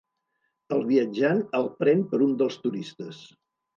[0.77, 3.21] El viatjant el pren per un dels turistes.